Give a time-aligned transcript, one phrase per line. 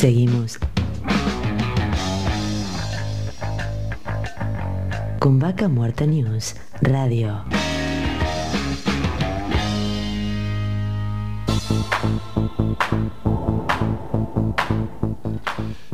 [0.00, 0.58] Seguimos.
[5.18, 7.44] Con Vaca Muerta News Radio.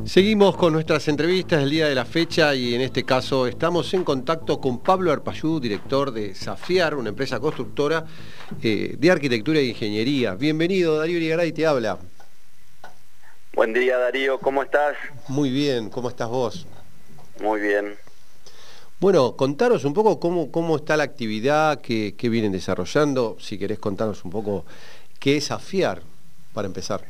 [0.05, 4.05] Seguimos con nuestras entrevistas del día de la fecha y en este caso estamos en
[4.05, 8.05] contacto con Pablo Arpayú, director de Safiar, una empresa constructora
[8.63, 10.37] eh, de arquitectura e ingeniería.
[10.37, 11.99] Bienvenido, Darío Irigaray te habla.
[13.57, 14.99] Buen día Darío, ¿cómo estás?
[15.29, 16.67] Muy bien, ¿cómo estás vos?
[17.41, 17.97] Muy bien.
[19.01, 24.27] Bueno, contaros un poco cómo, cómo está la actividad, qué, vienen desarrollando, si querés contarnos
[24.27, 24.67] un poco
[25.19, 26.03] qué es Safiar,
[26.53, 27.01] para empezar.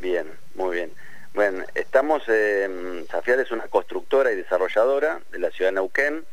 [0.00, 0.92] Bien, muy bien.
[1.34, 6.24] Bueno, estamos, en Safiar es una constructora y desarrolladora de la ciudad de Neuquén.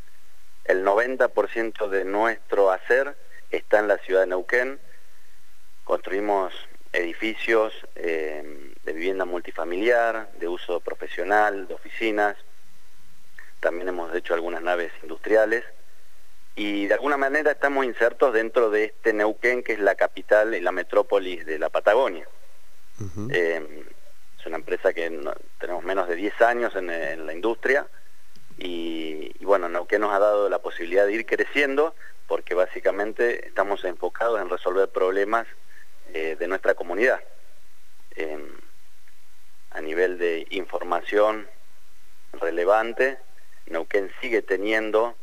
[0.64, 3.18] El 90% de nuestro hacer
[3.50, 4.80] está en la ciudad de Neuquén.
[5.84, 6.54] Construimos
[6.94, 12.38] edificios eh, de vivienda multifamiliar, de uso profesional, de oficinas.
[13.60, 15.64] También hemos hecho algunas naves industriales.
[16.56, 20.60] Y de alguna manera estamos insertos dentro de este Neuquén, que es la capital y
[20.60, 22.28] la metrópolis de la Patagonia.
[23.32, 25.10] Es una empresa que
[25.60, 27.88] tenemos menos de 10 años en, la industria
[28.58, 31.96] y, bueno, no, que nos ha dado la posibilidad de ir creciendo
[32.28, 35.48] porque básicamente estamos enfocados en resolver problemas
[36.14, 37.22] eh, de nuestra comunidad.
[39.72, 41.48] a nivel de información
[42.34, 43.18] relevante,
[43.68, 45.16] Neuquén sigue teniendo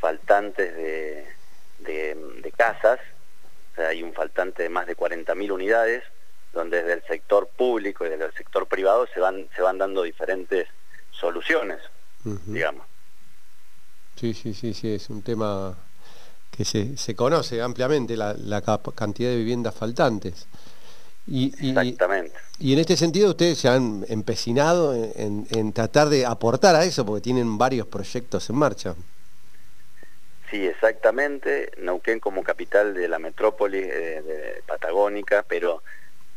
[0.00, 1.26] faltantes de,
[1.78, 2.98] de casas,
[3.72, 6.02] o sea, hay un faltante de más de 40.000 unidades,
[6.52, 10.02] donde desde el sector público y desde el sector privado se van, se van dando
[10.02, 10.68] diferentes
[11.10, 11.78] soluciones,
[12.24, 12.86] digamos.
[14.16, 15.76] Sí, sí, sí, sí, es un tema
[16.54, 18.62] que se, se conoce ampliamente, la,
[18.94, 20.46] cantidad de viviendas faltantes.
[21.26, 22.36] Y, Exactamente.
[22.58, 27.22] Y, en este sentido ustedes se han empecinado en, tratar de aportar a eso, porque
[27.22, 28.94] tienen varios proyectos en marcha.
[30.50, 31.72] Sí, exactamente.
[31.78, 35.82] Neuquén como capital de la metrópoli eh, de patagónica, pero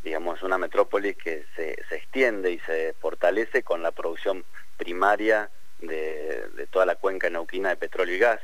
[0.05, 4.45] digamos, una metrópolis que se, extiende y se fortalece con la producción
[4.77, 5.49] primaria
[5.81, 8.39] de, toda la cuenca neuquina de petróleo y gas,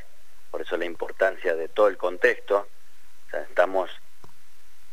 [0.51, 2.67] por eso la importancia de todo el contexto.
[3.49, 3.89] estamos,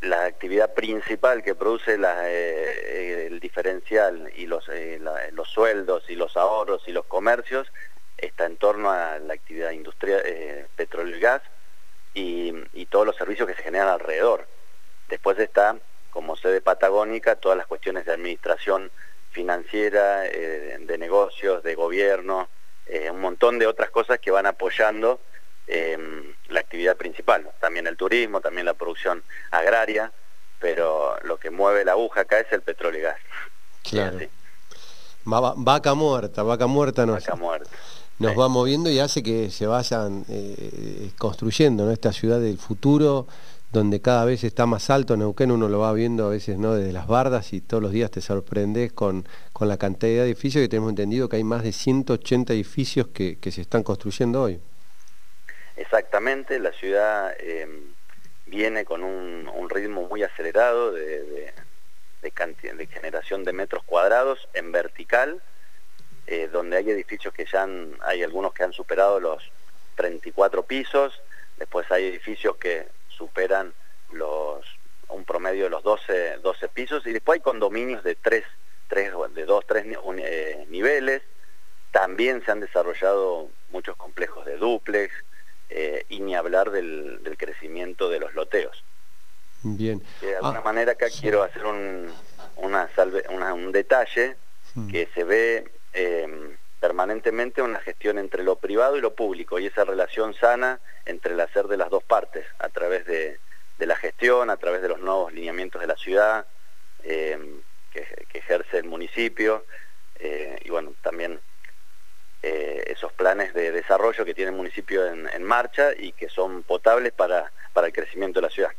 [0.00, 5.00] la actividad principal que produce eh, el diferencial y los, eh,
[5.32, 7.70] los sueldos y los ahorros y los comercios
[8.16, 11.42] está en torno a la actividad industrial, eh, petróleo y gas
[12.14, 14.46] y, y todos los servicios que se generan alrededor.
[15.08, 15.76] Después está
[16.10, 18.90] como sede patagónica todas las cuestiones de administración
[19.30, 22.48] financiera, eh, de negocios, de gobierno,
[22.86, 25.20] eh, un montón de otras cosas que van apoyando
[25.68, 27.48] em, la actividad principal.
[27.60, 30.12] También el turismo, también la producción agraria,
[30.60, 33.18] pero lo que mueve la aguja acá es el petróleo y gas.
[33.82, 34.18] Claro.
[35.24, 37.70] vaca muerta, vaca muerta nos, vaca muerta.
[38.18, 41.92] nos va moviendo y hace que se vayan eh, construyendo ¿no?
[41.92, 43.26] esta ciudad del futuro
[43.72, 46.74] donde cada vez está más alto, Neuquén uno lo va viendo a veces ¿no?
[46.74, 50.62] desde las bardas y todos los días te sorprendes con, con la cantidad de edificios
[50.62, 54.60] que tenemos entendido que hay más de 180 edificios que, se están construyendo hoy.
[55.78, 57.94] Exactamente, la ciudad em,
[58.46, 61.52] viene con un, ritmo muy acelerado de,
[62.90, 65.40] generación de metros cuadrados en vertical,
[66.26, 69.52] eh, donde hay edificios que ya han, hay algunos que han superado los
[69.94, 71.22] 34 pisos,
[71.58, 73.72] después hay edificios que superan
[74.10, 74.66] los
[75.08, 78.44] un promedio de los 12, 12 pisos y después hay condominios de tres,
[78.88, 81.22] tres de dos, tres eh, niveles.
[81.92, 85.27] También se han desarrollado muchos complejos de duplex eh,
[86.18, 88.82] y ni hablar del, crecimiento de los loteos.
[89.62, 90.02] Bien.
[90.20, 92.12] De alguna ah, manera acá quiero hacer un,
[92.56, 94.36] una salve, un detalle
[94.74, 94.90] hmm.
[94.90, 99.84] que se ve em, permanentemente una gestión entre lo privado y lo público y esa
[99.84, 103.38] relación sana entre el hacer de las dos partes a través de,
[103.78, 106.46] la gestión, a través de los nuevos lineamientos de la ciudad
[107.04, 107.38] eh,
[107.92, 109.64] que, ejerce el municipio
[110.18, 111.40] eh, y bueno, también
[112.42, 117.12] eh, esos planes de desarrollo que tiene el municipio en, marcha y que son potables
[117.12, 118.70] para, para el crecimiento de la ciudad.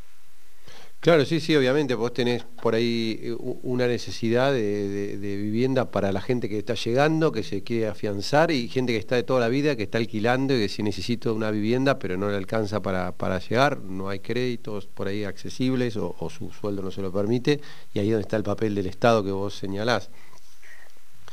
[1.00, 6.20] Claro, sí, sí, obviamente, vos tenés por ahí eh, una necesidad de, vivienda para la
[6.20, 9.48] gente que está llegando, que se quiere afianzar, y gente que está de toda la
[9.48, 13.38] vida, que está alquilando y que si necesita una vivienda, pero no le alcanza para,
[13.38, 17.62] llegar, no hay créditos por ahí accesibles o, su sueldo no se lo permite,
[17.94, 20.10] y ahí es donde está el papel del Estado que vos señalás.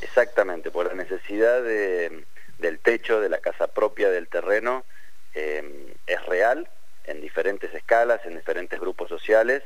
[0.01, 4.85] Exactamente, por la necesidad del techo, de la casa propia, del terreno,
[5.33, 6.69] eh, es real
[7.05, 9.63] en diferentes escalas, en diferentes grupos sociales,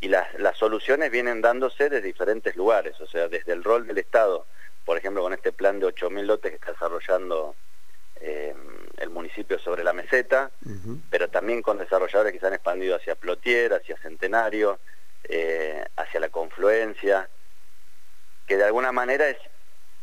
[0.00, 3.98] y las, las soluciones vienen dándose de diferentes lugares, o sea, desde el rol del
[3.98, 4.46] Estado,
[4.84, 7.54] por ejemplo, con este plan de 8.000 lotes que está desarrollando
[8.20, 8.54] eh,
[8.98, 10.50] el municipio sobre la meseta,
[11.10, 14.78] pero también con desarrolladores que se han expandido hacia Plotier, hacia Centenario,
[15.24, 17.28] eh, hacia la confluencia,
[18.46, 19.38] que de alguna manera es,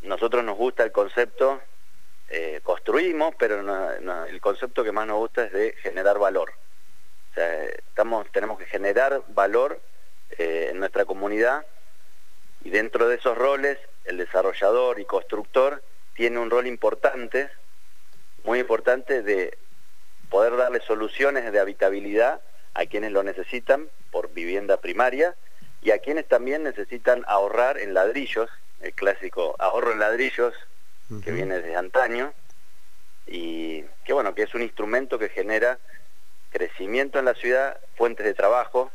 [0.02, 1.62] nosotros nos gusta el concepto,
[2.30, 3.60] eh, construimos, pero
[4.26, 6.54] el concepto que más nos gusta es de generar valor.
[8.34, 9.82] Tenemos que generar valor
[10.38, 11.66] en nuestra comunidad
[12.64, 15.84] y dentro de esos roles el desarrollador y constructor
[16.14, 17.50] tiene un rol importante
[18.44, 19.58] muy importante de
[20.30, 22.42] poder darle soluciones de habitabilidad
[22.74, 25.36] a quienes lo necesitan por vivienda primaria
[25.82, 28.50] y a quienes también necesitan ahorrar en ladrillos,
[28.82, 30.54] el clásico ahorro en ladrillos
[31.24, 32.34] que viene desde antaño
[33.28, 35.78] y que bueno, que es un instrumento que genera
[36.52, 38.92] crecimiento en la ciudad, fuentes de trabajo,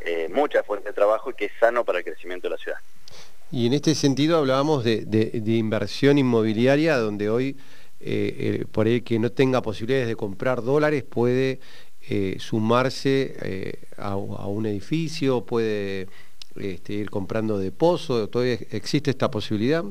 [0.00, 2.78] eh, muchas fuentes de trabajo y que es sano para el crecimiento de la ciudad.
[3.52, 7.56] Y en este sentido hablábamos de inversión inmobiliaria donde hoy
[8.04, 11.60] eh, por el que no tenga posibilidades de comprar dólares puede
[12.08, 16.08] eh, sumarse eh, a, un edificio, puede
[16.56, 19.84] este, ir comprando de pozo, ¿todavía existe esta posibilidad?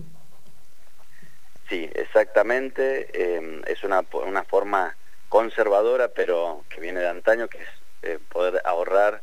[1.70, 4.96] Sí, exactamente, em, es una, una forma
[5.30, 7.60] conservadora, pero que viene de antaño, que
[8.02, 9.22] es poder ahorrar,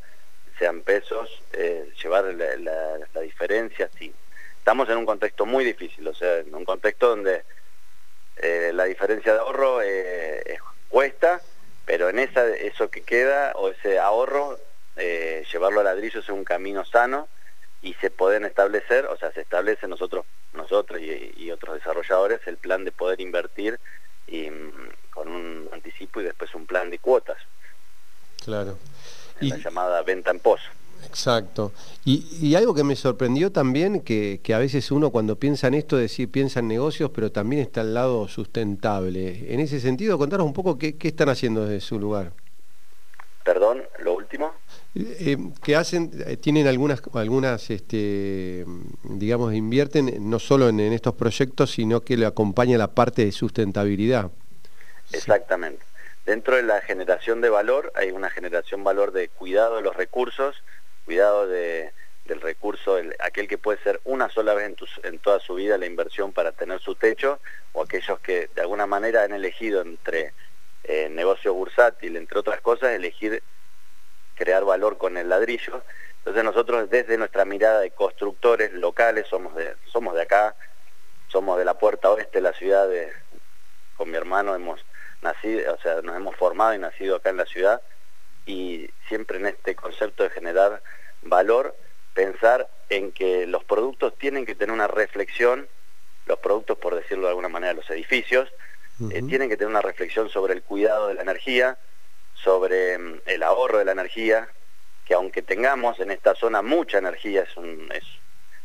[0.59, 1.43] sean pesos,
[2.03, 4.13] llevar la, la diferencia, sí.
[4.59, 7.43] Estamos en un contexto muy difícil, o sea, en un contexto donde
[8.41, 10.59] eh, la diferencia de ahorro eh,
[10.89, 11.41] cuesta,
[11.85, 14.59] pero en esa, eso que queda o ese ahorro,
[14.99, 17.29] eh, llevarlo a ladrillos es un camino sano
[17.83, 22.85] y se pueden establecer, o sea, se establece nosotros, nosotros y, otros desarrolladores el plan
[22.85, 23.79] de poder invertir
[24.27, 27.39] y, mm, con un anticipo y después un plan de cuotas.
[28.45, 28.79] Claro.
[29.41, 30.69] la llamada venta en pozo.
[31.07, 31.73] Exacto.
[32.05, 36.31] Y, algo que me sorprendió también, que, a veces uno cuando piensa en esto, decir,
[36.31, 39.53] piensa en negocios, pero también está al lado sustentable.
[39.53, 42.33] En ese sentido, contaros un poco qué, están haciendo desde su lugar.
[43.45, 43.83] Perdón.
[44.95, 48.65] Eh, que hacen, eh, tienen algunas, algunas este,
[49.05, 54.31] digamos, invierten no solo en, estos proyectos, sino que le acompaña la parte de sustentabilidad.
[55.13, 55.85] Exactamente.
[56.25, 60.57] Dentro de la generación de valor hay una generación valor de cuidado de los recursos,
[61.05, 61.93] cuidado de,
[62.25, 66.33] del recurso, aquel que puede ser una sola vez en, toda su vida la inversión
[66.33, 67.41] para tener su techo,
[67.73, 70.33] o aquellos que de alguna manera han elegido entre
[70.85, 73.43] eh, negocio bursátil, entre otras cosas, elegir
[74.39, 75.83] crear valor con el ladrillo.
[76.19, 80.55] Entonces nosotros desde nuestra mirada de constructores locales, somos de, somos de acá,
[81.27, 83.13] somos de la puerta oeste de la ciudad, de,
[83.97, 84.85] con mi hermano hemos
[85.21, 87.83] nacido, o sea, nos hemos formado y nacido acá en la ciudad,
[88.47, 90.83] y siempre en este concepto de generar
[91.23, 91.77] valor
[92.15, 95.69] pensar en que los productos tienen que tener una reflexión,
[96.27, 98.49] los productos por decirlo de alguna manera, los edificios,
[99.11, 101.79] eh, tienen que tener una reflexión sobre el cuidado de la energía,
[102.43, 104.49] sobre mm, el ahorro de la energía,
[105.05, 107.51] que aunque tengamos en esta zona mucha energía, es,
[107.95, 108.05] es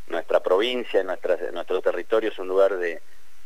[0.07, 3.01] nuestra provincia, nuestra, nuestro territorio es un lugar de,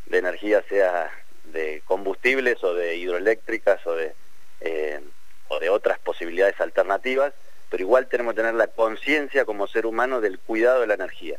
[0.05, 1.11] de, energía, sea
[1.45, 4.13] de combustibles o de hidroeléctricas o de,
[4.61, 4.99] eh,
[5.47, 7.33] o de otras posibilidades alternativas,
[7.69, 11.37] pero igual tenemos que tener la conciencia como ser humano del cuidado de la energía.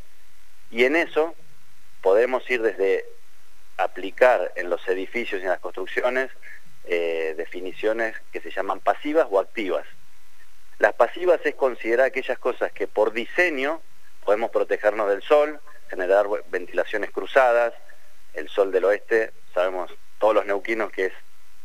[0.71, 1.35] Y en eso
[2.03, 3.05] podemos ir desde
[3.77, 6.31] aplicar en los edificios y en las construcciones
[6.91, 9.85] eh, definiciones que se llaman pasivas o activas.
[10.79, 13.83] Las pasivas es considerar aquellas cosas que por diseño
[14.25, 17.75] podemos protegernos del sol, generar ventilaciones cruzadas,
[18.33, 21.13] el sol del oeste, sabemos todos los neuquinos que es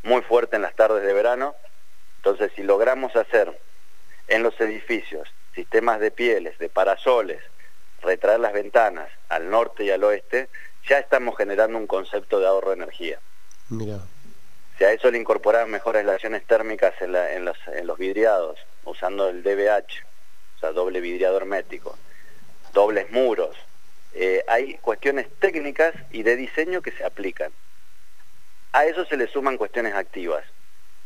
[0.04, 1.56] muy fuerte en las tardes de verano,
[2.18, 3.58] entonces si logramos hacer
[4.28, 7.42] en los edificios, sistemas de pieles, de parasoles,
[8.02, 10.50] retraer las ventanas al norte y al oeste,
[10.88, 13.20] ya estamos generando un concepto de ahorro de energía.
[13.70, 14.00] Mira.
[14.78, 20.04] Si a eso le incorporamos mejores relaciones térmicas en, los, vidriados, usando el DBH,
[20.56, 21.98] o sea, doble vidriado hermético,
[22.74, 23.56] dobles muros,
[24.14, 27.52] eh, hay cuestiones técnicas y de diseño que se aplican.
[28.72, 30.44] A eso se le suman cuestiones activas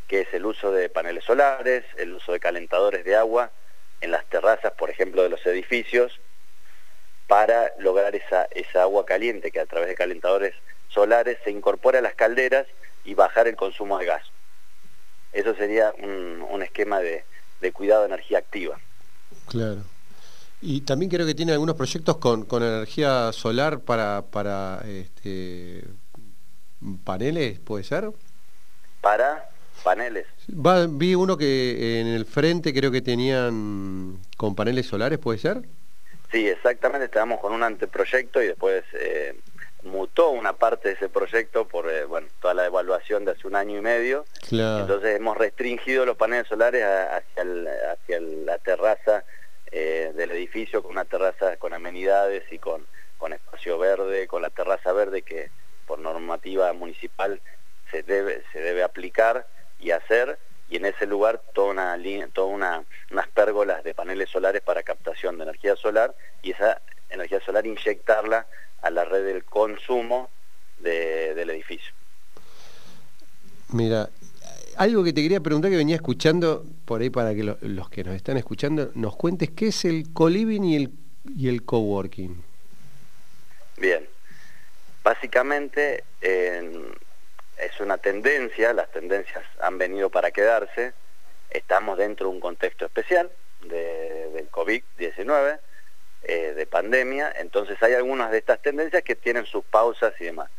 [0.07, 3.51] que es el uso de paneles solares, el uso de calentadores de agua
[4.01, 6.19] en las terrazas, por ejemplo, de los edificios,
[7.27, 10.55] para lograr esa agua caliente que a través de calentadores
[10.87, 12.67] solares se incorpora a las calderas
[13.07, 14.23] y bajar el consumo de gas.
[15.31, 17.23] Eso sería un, esquema de,
[17.73, 18.77] cuidado de energía activa.
[19.47, 19.81] Claro.
[20.61, 25.85] Y también creo que tiene algunos proyectos con, con energía solar para, para este,
[27.03, 28.11] paneles, ¿puede ser?
[28.99, 29.49] Para
[29.83, 30.25] paneles.
[30.47, 35.61] vi uno que en el frente creo que tenían con paneles solares, ¿puede ser?
[36.31, 39.39] Sí, exactamente, estábamos con un anteproyecto y después eh,
[39.83, 43.55] mutó una parte de ese proyecto por eh, bueno, toda la evaluación de hace un
[43.55, 44.25] año y medio.
[44.51, 49.23] Entonces hemos restringido los paneles solares hacia, hacia la terraza
[49.71, 52.85] eh, del edificio, con una terraza con amenidades y con,
[53.17, 55.51] con espacio verde, con la terraza verde que
[55.85, 57.41] por normativa municipal
[57.91, 59.47] se debe, se debe aplicar
[59.79, 60.37] y hacer
[60.69, 61.97] y en ese lugar toda una
[62.33, 67.39] toda una, unas pérgolas de paneles solares para captación de energía solar y esa energía
[67.39, 68.47] solar inyectarla
[68.81, 70.29] a la red del consumo
[70.79, 71.93] del edificio.
[73.69, 74.09] Mira,
[74.77, 78.15] algo que te quería preguntar que venía escuchando por ahí para que los que nos
[78.15, 80.91] están escuchando nos cuentes qué es el co-living y el,
[81.35, 82.43] y el coworking.
[83.77, 84.07] Bien,
[85.03, 90.93] básicamente es una tendencia, las tendencias han venido para quedarse,
[91.49, 93.31] estamos dentro de un contexto especial
[93.61, 95.59] del COVID-19,
[96.23, 100.49] eh, de pandemia, entonces hay algunas de estas tendencias que tienen sus pausas y demás.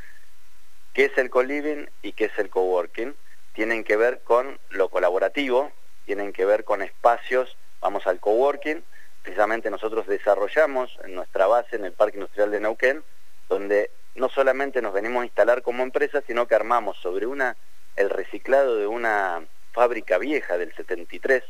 [0.95, 3.15] ¿Qué es el co-living y qué es el coworking?
[3.53, 5.71] Tienen que ver con lo colaborativo,
[6.07, 8.83] tienen que ver con espacios, vamos al coworking,
[9.23, 13.05] precisamente nosotros desarrollamos en nuestra base en el Parque Industrial de Neuquén,
[13.49, 17.57] donde no solamente nos venimos a instalar como empresa, sino que armamos sobre una
[17.97, 21.43] el reciclado de una fábrica vieja del 73,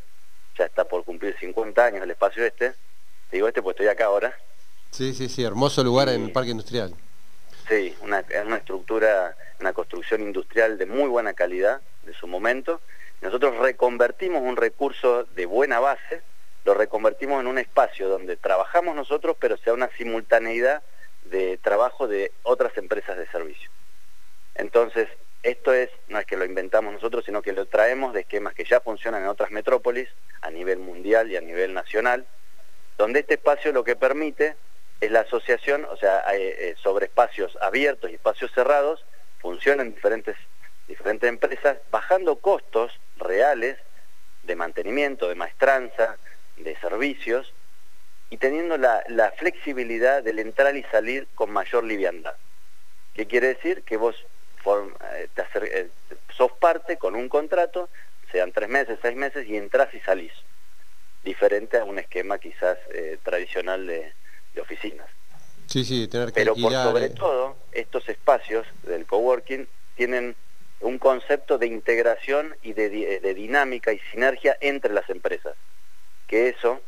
[0.56, 2.74] ya está por cumplir 50 años el espacio este,
[3.30, 4.36] digo este pues estoy acá ahora.
[4.90, 6.94] Sí, sí, sí, hermoso lugar en el Parque Industrial.
[7.68, 12.80] Sí, una, una estructura, una construcción industrial de muy buena calidad de su momento.
[13.20, 16.22] Nosotros reconvertimos un recurso de buena base,
[16.64, 20.82] lo reconvertimos en un espacio donde trabajamos nosotros, pero sea una simultaneidad
[21.24, 23.70] de trabajo de otras empresas de servicio.
[24.54, 25.08] Entonces,
[25.42, 28.64] esto es, no es que lo inventamos nosotros, sino que lo traemos de esquemas que
[28.64, 30.08] ya funcionan en otras metrópolis,
[30.40, 32.26] a nivel mundial y a nivel nacional,
[32.98, 34.56] donde este espacio lo que permite
[35.00, 39.04] es la asociación, o sea, eh, sobre espacios abiertos y espacios cerrados,
[39.38, 40.36] funcionan diferentes,
[40.88, 43.78] diferentes empresas, bajando costos reales
[44.42, 46.16] de mantenimiento, de maestranza,
[46.56, 47.54] de servicios,
[48.30, 52.34] y teniendo la, flexibilidad del entrar y salir con mayor liviandad.
[53.14, 53.82] ¿Qué quiere decir?
[53.84, 54.16] Que vos
[55.14, 55.88] eh, eh,
[56.36, 57.88] sos parte con un contrato,
[58.30, 60.32] sean tres meses, seis meses, y entras y salís.
[61.24, 64.12] Diferente a un esquema quizás eh, tradicional de,
[64.60, 65.06] oficinas.
[65.66, 70.34] Sí, sí, tener que Pero por sobre todo, estos espacios del coworking tienen
[70.80, 75.54] un concepto de integración y de dinámica y sinergia entre las empresas.
[76.26, 76.80] Que eso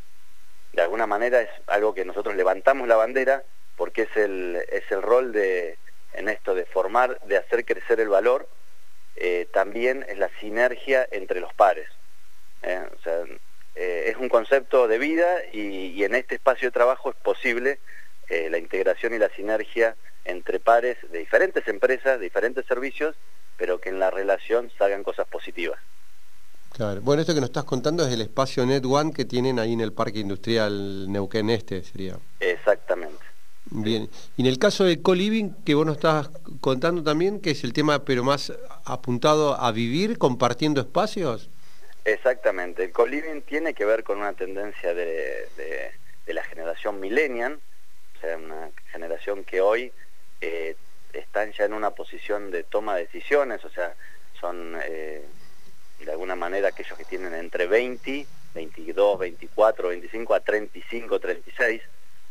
[0.72, 3.42] de alguna manera es algo que nosotros levantamos la bandera
[3.76, 5.78] porque es el, es el rol de,
[6.12, 8.48] en esto de formar, de hacer crecer el valor,
[9.16, 11.88] eh, también es la sinergia entre los pares.
[12.62, 12.82] ¿eh?
[12.98, 13.22] O sea,
[13.74, 17.78] eh, es un concepto de vida y, en este espacio de trabajo es posible
[18.48, 23.16] la integración y la sinergia entre pares de diferentes empresas, de diferentes servicios,
[23.56, 25.78] pero que en la relación salgan cosas positivas.
[26.72, 27.00] Claro.
[27.00, 29.80] Bueno, esto que nos estás contando es el espacio Net One que tienen ahí en
[29.80, 32.16] el Parque Industrial Neuquén Este, sería.
[32.38, 33.18] Exactamente.
[33.70, 34.08] Bien.
[34.36, 37.72] Y en el caso del co-living, que vos nos estás contando también, que es el
[37.72, 38.52] tema pero más
[38.84, 41.50] apuntado a vivir compartiendo espacios.
[42.04, 42.84] Exactamente.
[42.84, 45.92] El co-living tiene que ver con una tendencia de,
[46.26, 47.60] la generación millennial,
[48.16, 49.92] o sea, una generación que hoy
[50.40, 50.76] eh,
[51.12, 53.94] están ya en una posición de toma de decisiones, o sea,
[54.40, 54.78] son...
[54.84, 55.24] Eh,
[56.04, 61.82] de alguna manera aquellos que tienen entre 20, 22, 24, 25 a 35, 36,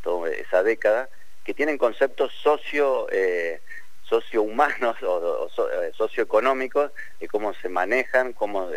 [0.02, 1.08] toda esa década,
[1.44, 3.60] que tienen conceptos socio, eh,
[4.04, 8.70] sociohumanos o, eh, socioeconómicos de cómo se manejan, cómo,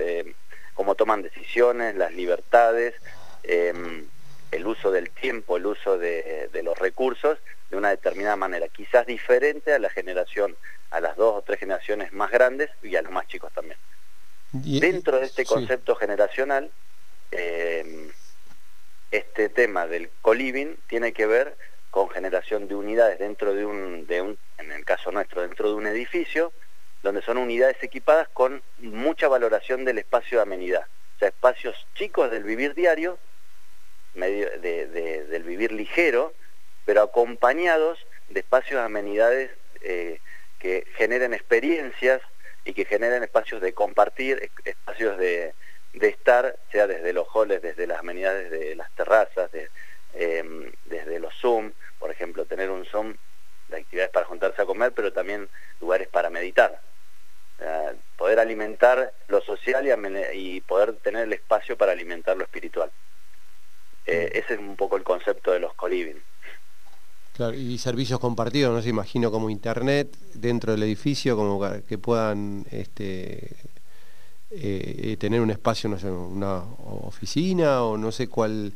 [0.74, 2.96] cómo toman decisiones, las libertades,
[3.44, 4.06] em,
[4.52, 7.40] el uso del tiempo, el uso de, de los recursos
[7.70, 10.56] de una determinada manera, quizás diferente a la generación,
[10.92, 13.78] a las dos o tres generaciones más grandes y a los más chicos también.
[14.52, 16.70] Dentro de este concepto generacional,
[17.32, 18.12] eh,
[19.10, 21.58] este tema del co-living tiene que ver
[21.90, 25.76] con generación de unidades dentro de un, de un, en el caso nuestro, dentro de
[25.76, 26.54] un edificio,
[27.04, 30.88] donde son unidades equipadas con mucha valoración del espacio de amenidad.
[31.16, 33.20] O sea, espacios chicos del vivir diario,
[34.16, 36.34] medio del vivir ligero,
[36.86, 40.20] pero acompañados de espacios de amenidades eh,
[40.60, 42.22] que generen experiencias
[42.64, 45.54] y que generen espacios de compartir, espacios de,
[45.94, 49.52] estar, sea desde los halls, desde las amenidades de las terrazas,
[50.14, 53.16] em, desde los Zoom, por ejemplo, tener un Zoom
[53.68, 55.50] de actividades para juntarse a comer, pero también
[55.82, 56.80] lugares para meditar.
[57.64, 59.86] Poder poder alimentar lo social
[60.34, 62.90] y, poder tener el espacio para alimentar lo espiritual.
[64.06, 64.38] Eh, mm.
[64.38, 66.22] ese es un poco el concepto de los coliving.
[67.34, 72.66] Claro, y servicios compartidos, no se imagino como internet dentro del edificio, como que puedan
[72.72, 73.56] este,
[74.52, 78.72] eh, tener un espacio, no sé, una oficina o no sé cuál.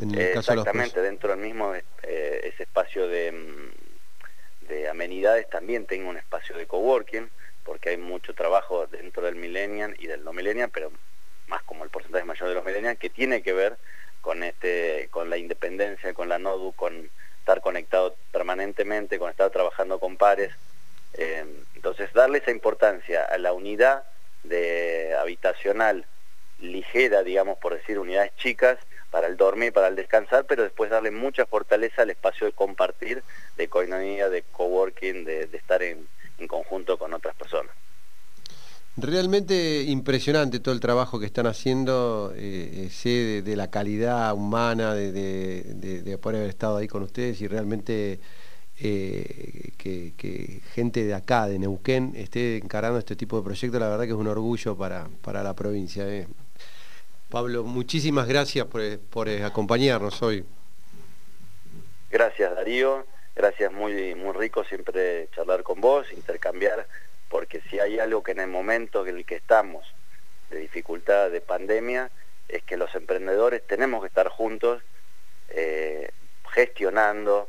[0.00, 6.10] En el Exactamente, dentro del mismo eh, ese espacio de, mm, de amenidades también tengo
[6.10, 7.30] un espacio de coworking,
[7.64, 10.92] porque hay mucho trabajo dentro del millennial y del no millennial, pero
[11.48, 13.76] más como el porcentaje mayor de los millennials, que tiene que ver
[14.20, 19.98] con este con la independencia, con la NODU, con estar conectado permanentemente, con estar trabajando
[19.98, 20.52] con pares.
[21.14, 21.44] Eh,
[21.74, 24.04] entonces, darle esa importancia a la unidad
[24.42, 26.06] de habitacional
[26.58, 28.78] ligera, digamos, por decir, unidades chicas,
[29.10, 33.22] para el dormir, para el descansar, pero después darle mucha fortaleza al espacio de compartir,
[33.56, 37.74] de coinonía, de coworking, de, de estar en, en conjunto con otras personas.
[38.96, 44.94] Realmente impresionante todo el trabajo que están haciendo, eh, eh sé de, la calidad humana,
[44.94, 48.20] de, de, poder haber estado ahí con ustedes y realmente
[48.80, 54.04] eh, que, gente de acá, de Neuquén, esté encarando este tipo de proyectos, la verdad
[54.04, 56.08] que es un orgullo para, para la provincia.
[56.08, 56.28] Eh.
[57.30, 60.44] Pablo, muchísimas gracias por, por acompañarnos hoy.
[62.10, 66.86] Gracias Darío, gracias muy, muy rico siempre charlar con vos, intercambiar
[67.34, 69.84] porque si hay algo que en el momento en el que estamos
[70.50, 72.10] de dificultad, de pandemia,
[72.48, 74.82] es que los emprendedores tenemos que estar juntos,
[75.48, 76.10] eh,
[76.52, 77.48] gestionando,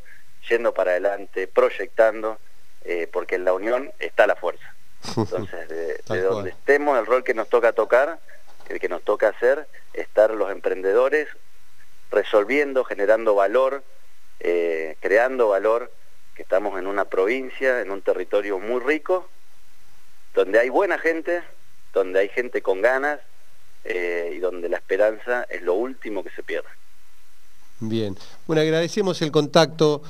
[0.49, 2.39] yendo para adelante, proyectando,
[2.83, 4.73] eh, porque en la unión está la fuerza.
[5.15, 8.19] Entonces, de, donde estemos, el rol que nos toca tocar,
[8.69, 11.27] el que nos toca hacer, estar los emprendedores
[12.09, 13.83] resolviendo, generando valor,
[14.39, 15.91] eh, creando valor,
[16.35, 19.29] que estamos en una provincia, en un territorio muy rico,
[20.33, 21.43] donde hay buena gente,
[21.93, 23.19] donde hay gente con ganas
[23.85, 26.67] eh, y donde la esperanza es lo último que se pierde.
[27.79, 28.15] Bien,
[28.47, 30.01] bueno, agradecemos el contacto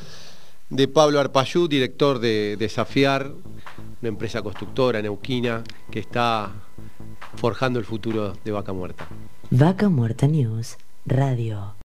[0.70, 3.32] de Pablo Arpayú, director de Desafiar,
[4.02, 6.52] una empresa constructora neuquina que está
[7.36, 9.08] forjando el futuro de Vaca Muerta.
[9.52, 11.76] Vaca Muerta News, Radio.